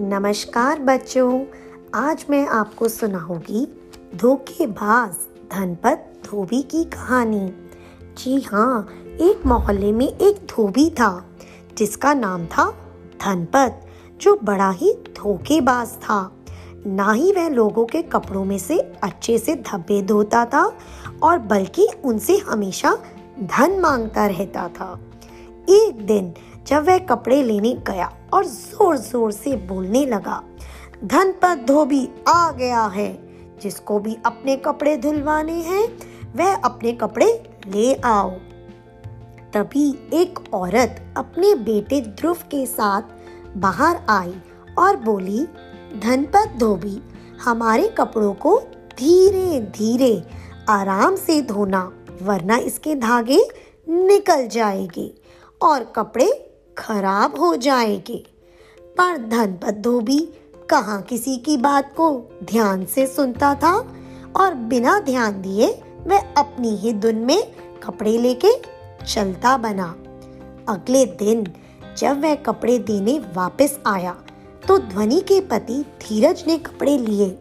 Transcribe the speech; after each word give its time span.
नमस्कार 0.00 0.78
बच्चों, 0.78 1.44
आज 1.94 2.24
मैं 2.30 2.46
आपको 2.46 2.88
सुनाऊँगी 2.88 3.64
धोखेबाज 4.16 5.12
धनपत 5.52 6.12
धोबी 6.24 6.60
की 6.62 6.82
कहानी। 6.84 7.46
जी 8.18 8.40
हाँ 8.40 8.88
एक 9.20 9.46
मोहल्ले 9.46 9.92
में 9.92 10.06
एक 10.06 10.46
धोबी 10.46 10.88
था, 10.90 11.24
जिसका 11.78 12.14
नाम 12.14 12.46
था 12.46 12.68
धनपत, 13.24 13.80
जो 14.20 14.38
बड़ा 14.44 14.70
ही 14.70 14.92
धोखेबाज 15.16 15.88
था। 15.88 16.20
ना 16.86 17.12
ही 17.12 17.32
वह 17.32 17.48
लोगों 17.48 17.86
के 17.86 18.02
कपड़ों 18.02 18.44
में 18.44 18.58
से 18.58 18.78
अच्छे 19.02 19.38
से 19.38 19.54
धब्बे 19.54 20.02
धोता 20.02 20.44
था, 20.44 20.72
और 21.22 21.38
बल्कि 21.38 21.88
उनसे 22.04 22.36
हमेशा 22.36 22.96
धन 23.40 23.80
माँगता 23.80 24.26
रहता 24.26 24.68
था। 24.68 24.98
एक 25.70 26.06
दिन 26.06 26.34
जब 26.66 26.86
वह 26.86 26.98
कपड़े 26.98 27.42
लेने 27.42 27.72
गया 27.88 28.10
और 28.34 28.44
ज़ोर 28.44 28.96
ज़ोर 28.96 29.32
से 29.32 29.56
बोलने 29.56 30.04
लगा 30.06 30.42
धनपत 31.04 31.64
धोबी 31.68 32.08
आ 32.28 32.50
गया 32.52 32.84
है। 32.86 33.12
जिसको 33.62 33.98
भी 33.98 34.16
अपने 34.26 34.56
कपड़े 34.56 34.96
धुलवाने 34.96 35.52
हैं, 35.52 35.86
वह 36.36 36.54
अपने 36.54 36.92
कपड़े 36.92 37.26
ले 37.66 37.94
आओ। 37.94 38.30
तभी 39.54 39.88
एक 40.12 40.38
औरत 40.54 41.14
अपने 41.16 41.54
बेटे 41.54 42.00
ध्रुव 42.00 42.38
के 42.50 42.64
साथ 42.66 43.02
बाहर 43.56 44.00
आई 44.08 44.34
और 44.78 44.96
बोली 44.96 45.46
धनपत 46.02 46.56
धोबी, 46.58 47.00
हमारे 47.44 47.88
कपड़ों 47.88 48.32
को 48.34 48.58
धीरे 48.98 49.60
धीरे 49.60 50.22
आराम 50.68 51.16
से 51.16 51.40
धोना, 51.42 51.80
वरना 52.22 52.56
इसके 52.56 52.94
धागे 52.94 53.40
निकल 53.88 54.46
जाएँगे 54.48 55.12
और 55.62 55.84
कपड़े 55.96 56.45
खराब 56.78 57.38
हो 57.40 57.56
जाएँगे। 57.56 58.24
पर 58.98 59.16
धनपत 59.28 59.74
धोबी 59.74 60.18
कहाँ 60.70 61.02
किसी 61.02 61.36
की 61.36 61.56
बात 61.56 61.92
को 61.96 62.10
ध्यान 62.44 62.84
से 62.84 63.06
सुनता 63.06 63.54
था 63.54 63.74
और 64.36 64.54
बिना 64.54 64.98
ध्यान 65.00 65.42
दिए 65.42 65.82
वह 66.06 66.18
अपनी 66.36 66.76
ही 66.76 66.92
धुन 66.92 67.14
में 67.14 67.52
कपड़े 67.82 68.18
लेके 68.18 68.52
चलता 69.06 69.56
बना। 69.56 69.96
अगले 70.68 71.04
दिन 71.04 71.46
जब 71.98 72.20
वह 72.22 72.34
कपड़े 72.34 72.78
देने 72.78 73.18
वापस 73.18 73.78
आया 73.86 74.16
तो 74.68 74.78
ध्वनि 74.78 75.20
के 75.20 75.40
पति 75.40 75.84
धीरज 76.00 76.44
ने 76.46 76.58
कपड़े 76.58 76.98
लिए 76.98 77.38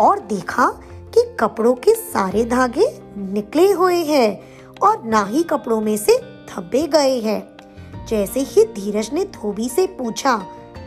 और 0.00 0.20
देखा 0.20 0.66
कि 1.14 1.36
कपड़ों 1.40 1.74
के 1.74 1.94
सारे 1.94 2.44
धागे 2.44 3.00
निकले 3.18 3.72
हुए 3.72 3.96
हैं 3.96 4.40
और 4.82 5.04
ना 5.04 5.24
ही 5.24 5.42
कपड़ों 5.42 5.80
में 5.80 5.96
से 5.96 6.16
धब्बे 6.50 6.86
गए 6.86 7.18
हैं। 7.20 7.59
जैसे 8.08 8.40
ही 8.40 8.64
धीरज 8.66 9.10
ने 9.12 9.24
धोबी 9.24 9.68
से 9.68 9.86
पूछा, 9.98 10.32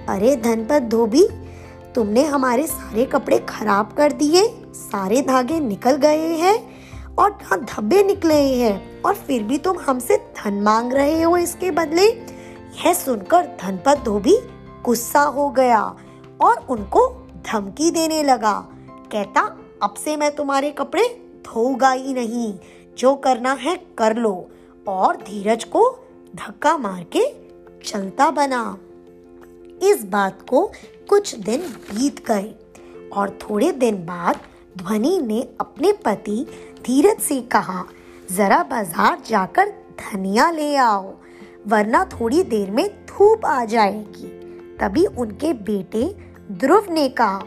अरे 0.09 0.35
धनपत 0.35 0.81
धोबी, 0.81 1.27
तुमने 1.95 2.23
हमारे 2.25 2.67
सारे 2.67 3.05
कपड़े 3.05 3.37
खराब 3.39 3.93
कर 3.93 4.11
दिए, 4.11 4.47
सारे 4.73 5.21
धागे 5.21 5.59
निकल 5.59 5.95
गए 5.95 6.27
हैं 6.35 6.57
और 7.15 7.37
धब्बे 7.53 8.03
निकले 8.03 8.41
हैं 8.53 9.01
और 9.01 9.15
फिर 9.15 9.43
भी 9.43 9.57
तुम 9.57 9.79
हमसे 9.79 10.17
धन 10.37 10.61
मांग 10.61 10.93
रहे 10.93 11.21
हो 11.21 11.37
इसके 11.37 11.71
बदले? 11.71 12.05
यह 12.05 12.93
सुनकर 12.93 13.45
धनपत 13.61 14.01
धोबी 14.05 14.37
गुस्सा 14.85 15.21
हो 15.21 15.49
गया 15.49 15.81
और 16.41 16.65
उनको 16.69 17.07
धमकी 17.45 17.91
देने 17.91 18.23
लगा। 18.23 18.53
कहता, 19.11 19.41
अब 19.83 19.93
से 19.93 20.15
मैं 20.17 20.35
तुम्हारे 20.35 20.71
कपड़े 20.71 21.07
धोऊँगा 21.45 21.91
ही 21.91 22.13
नहीं, 22.13 22.53
जो 22.97 23.15
करना 23.15 23.53
है 23.53 23.75
कर 23.97 24.15
लो। 24.15 24.49
और 24.87 25.15
धीरज 25.17 25.63
को 25.63 25.81
धक्का 26.33 26.77
मार 26.77 27.05
के 27.15 27.25
चलता 27.83 28.29
बना। 28.31 28.63
इस 29.83 30.03
बात 30.05 30.41
को 30.49 30.65
कुछ 31.09 31.35
दिन 31.35 31.61
बीत 31.61 32.25
गए 32.27 32.53
और 33.13 33.37
थोड़े 33.41 33.71
दिन 33.71 33.95
बाद 34.05 34.39
ध्वनि 34.77 35.17
ने 35.21 35.41
अपने 35.61 35.91
पति 36.05 36.45
धीरज 36.85 37.19
से 37.19 37.41
कहा, 37.51 37.83
जरा 38.31 38.61
बाज़ार 38.63 39.21
जाकर 39.27 39.69
धनिया 39.99 40.49
ले 40.51 40.75
आओ, 40.75 41.13
वरना 41.67 42.03
थोड़ी 42.05 42.43
देर 42.43 42.71
में 42.71 42.87
धूप 43.07 43.45
आ 43.45 43.63
जाएगी। 43.65 44.27
तभी 44.77 45.05
उनके 45.05 45.53
बेटे 45.53 46.03
ध्रुव 46.51 46.91
ने 46.91 47.07
कहा, 47.09 47.37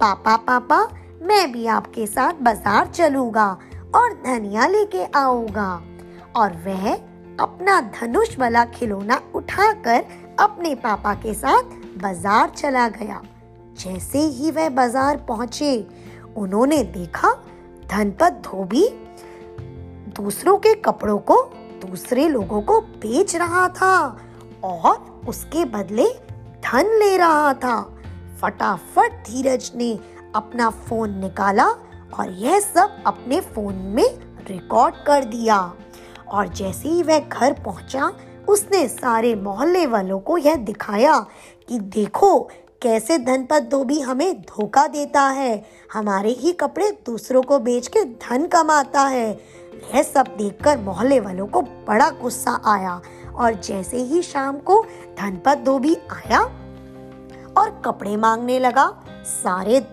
पापा 0.00 0.36
पापा, 0.36 0.82
मैं 1.22 1.52
भी 1.52 1.66
आपके 1.68 2.06
साथ 2.06 2.42
बाज़ार 2.42 2.86
चलूँगा 2.86 3.50
और 3.94 4.12
धनिया 4.24 4.66
लेके 4.66 5.04
आऊँगा। 5.14 5.70
और 6.36 6.52
वह 6.66 6.94
अपना 7.40 7.80
धनुष 7.92 8.38
वाला 8.38 8.64
खिलौना 8.64 9.20
उठाकर 9.34 10.04
अपने 10.40 10.74
पापा 10.74 11.14
के 11.14 11.34
साथ 11.34 11.76
बाज़ार 12.02 12.50
चला 12.50 12.88
गया। 12.88 13.20
जैसे 13.78 14.18
ही 14.18 14.50
वह 14.50 14.68
बाज़ार 14.68 15.16
पहुँचे, 15.28 15.86
उन्होंने 16.36 16.82
देखा 16.84 17.32
धनपत 17.90 18.42
धोबी 18.44 18.88
दूसरों 20.16 20.56
के 20.58 20.74
कपड़ों 20.74 21.18
को 21.20 21.42
दूसरे 21.80 22.28
लोगों 22.28 22.60
को 22.62 22.80
बेच 22.80 23.34
रहा 23.36 23.68
था 23.70 23.94
और 24.64 25.24
उसके 25.28 25.64
बदले 25.64 26.08
धन 26.64 26.98
ले 26.98 27.16
रहा 27.16 27.52
था। 27.54 27.80
फटाफट 28.40 29.12
धीरज 29.26 29.70
ने 29.76 29.92
अपना 30.34 30.68
फ़ोन 30.70 31.18
निकाला 31.18 31.66
और 32.18 32.30
यह 32.30 32.60
सब 32.60 33.02
अपने 33.06 33.40
फ़ोन 33.40 33.74
में 33.74 34.08
रिकॉर्ड 34.48 34.94
कर 35.06 35.24
दिया। 35.24 35.58
और 36.30 36.48
जैसे 36.48 36.88
ही 36.88 37.02
वह 37.02 37.18
घर 37.18 37.52
पहुँचा, 37.52 38.12
उसने 38.48 38.88
सारे 38.88 39.34
मोहल्ले 39.34 39.86
वालों 39.86 40.18
को 40.20 40.38
यह 40.38 40.56
दिखाया 40.56 41.18
कि 41.68 41.78
देखो, 41.78 42.38
कैसे 42.82 43.18
धनपत 43.18 43.68
धोबी 43.70 44.00
हमें 44.00 44.40
धोखा 44.40 44.86
देता 44.86 45.22
है। 45.22 45.64
हमारे 45.92 46.30
ही 46.30 46.52
कपड़े 46.52 46.90
दूसरों 47.06 47.42
को 47.42 47.58
बेच 47.58 47.86
के 47.86 48.04
धन 48.04 48.46
कमाता 48.46 49.02
है। 49.02 49.30
यह 49.94 50.02
सब 50.02 50.34
देखकर 50.38 50.78
मोहल्ले 50.78 51.20
वालों 51.20 51.46
को 51.46 51.62
बड़ा 51.62 52.10
गुस्सा 52.10 52.60
आया 52.64 53.00
और 53.34 53.54
जैसे 53.54 53.96
ही 53.96 54.22
शाम 54.22 54.58
को 54.58 54.82
धनपत 55.20 55.58
धोबी 55.58 55.94
आया 55.94 56.40
और 57.56 57.82
कपड़े 57.84 58.16
मांगने 58.16 58.58
लगा, 58.58 59.02
सारे 59.24 59.86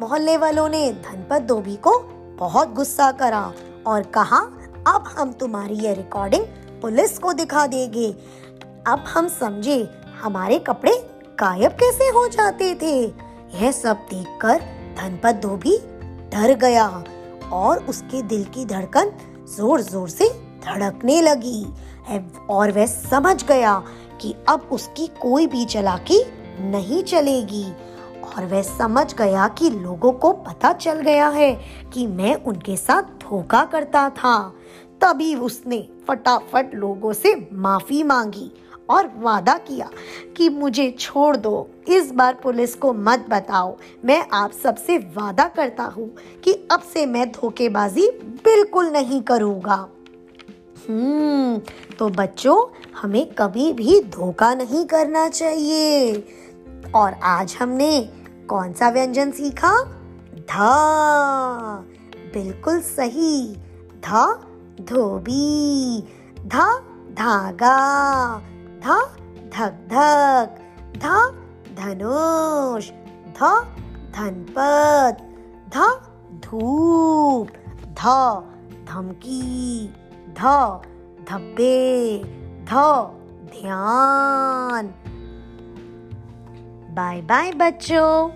मोहल्ले 0.00 0.36
वालों 0.36 0.68
ने 0.68 0.92
धनपत 0.92 1.42
धोबी 1.42 1.76
को 1.76 1.98
बहुत 2.38 2.72
गुस्सा 2.72 3.12
करा 3.12 3.52
और 3.86 4.02
कहा 4.02 4.40
अब 4.86 5.04
हम 5.08 5.32
तुम्हारी 5.32 5.74
ये 5.76 5.92
रिकॉर्डिंग 5.94 6.44
पुलिस 6.82 7.18
को 7.18 7.32
दिखा 7.32 7.66
देंगे। 7.66 8.08
अब 8.86 9.04
हम 9.08 9.28
समझे 9.30 9.78
हमारे 10.22 10.58
कपड़े 10.58 10.92
गायब 11.40 11.72
कैसे 11.72 12.08
हो 12.08 12.26
जाते 12.28 12.74
थे। 12.82 12.94
यह 13.54 13.70
सब 13.72 14.06
देखकर 14.10 14.58
धनपत 14.98 15.40
धोबी 15.42 15.76
डर 16.32 16.54
गया 16.60 16.86
और 17.52 17.84
उसके 17.88 18.22
दिल 18.24 18.44
की 18.44 18.64
धड़कन 18.64 19.12
ज़ोर 19.56 19.80
ज़ोर 19.80 20.08
से 20.08 20.28
धड़कने 20.66 21.20
लगी। 21.22 21.64
और 22.50 22.72
वह 22.72 22.86
समझ 22.86 23.42
गया 23.44 23.82
कि 24.20 24.34
अब 24.48 24.68
उसकी 24.72 25.06
कोई 25.20 25.46
भी 25.46 25.64
चलाकी 25.66 26.22
नहीं 26.60 27.02
चलेगी। 27.04 27.64
और 28.24 28.46
वह 28.46 28.62
समझ 28.62 29.14
गया 29.14 29.48
कि 29.48 29.70
लोगों 29.70 30.12
को 30.12 30.32
पता 30.32 30.72
चल 30.72 31.00
गया 31.00 31.28
है 31.28 31.52
कि 31.92 32.06
मैं 32.06 32.34
उनके 32.44 32.76
साथ 32.76 33.02
धोखा 33.02 33.64
करता 33.64 34.08
था। 34.10 34.36
तभी 35.00 35.34
उसने 35.34 35.88
फटाफट 36.08 36.74
लोगों 36.74 37.12
से 37.12 37.34
माफ़ी 37.52 38.02
मांगी 38.02 38.50
और 38.90 39.10
वादा 39.16 39.56
किया 39.58 39.88
कि 40.36 40.48
मुझे 40.48 40.90
छोड़ 40.90 41.36
दो। 41.36 41.68
इस 41.88 42.10
बार 42.12 42.34
पुलिस 42.34 42.74
को 42.74 42.92
मत 42.92 43.26
बताओ। 43.28 43.76
मैं 44.04 44.24
आप 44.32 44.52
सबसे 44.52 44.98
वादा 44.98 45.48
करता 45.48 45.84
हूँ 45.84 46.08
कि 46.44 46.52
अब 46.72 46.80
से 46.94 47.06
मैं 47.06 47.30
धोखेबाजी 47.32 48.08
बिल्कुल 48.44 48.86
नहीं 48.86 49.20
करूँगा। 49.22 49.88
हम्म 50.88 51.58
तो 51.98 52.08
बच्चों, 52.08 52.56
हमें 53.02 53.26
कभी 53.26 53.72
भी 53.72 54.00
धोखा 54.00 54.54
नहीं 54.54 54.84
करना 54.84 55.28
चाहिए। 55.28 56.14
और 56.94 57.12
आज 57.12 57.56
हमने 57.60 58.00
कौन 58.48 58.72
सा 58.72 58.88
व्यंजन 58.88 59.30
सीखा? 59.30 59.84
ध। 60.34 60.56
बिल्कुल 62.34 62.80
सही। 62.80 63.54
धा, 64.04 64.34
धोबी। 64.80 66.00
धा, 66.46 66.78
धागा। 67.12 67.76
धा 68.84 69.00
धक 69.44 69.72
धक 69.90 70.60
धा, 70.98 71.30
धनुष। 71.74 72.90
ध, 73.28 73.66
धनपत। 74.16 75.16
ध, 75.76 76.00
धूप। 76.44 77.48
ध, 77.86 78.04
धमकी। 78.92 79.86
ध, 80.28 80.42
धब्बे। 81.30 82.18
ध, 82.64 82.72
ध्यान। 83.54 84.94
बाय 86.93 87.21
बाय 87.21 87.51
बच्चों 87.51 88.29